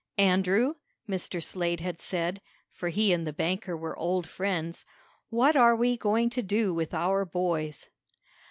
"Andrew," 0.17 0.73
Mr. 1.07 1.43
Slade 1.43 1.79
had 1.79 2.01
said 2.01 2.41
(for 2.71 2.89
he 2.89 3.13
and 3.13 3.27
the 3.27 3.31
banker 3.31 3.77
were 3.77 3.95
old 3.99 4.27
friends), 4.27 4.83
"what 5.29 5.55
are 5.55 5.75
we 5.75 5.95
going 5.95 6.31
to 6.31 6.41
do 6.41 6.73
with 6.73 6.91
our 6.91 7.23
boys?" 7.23 7.87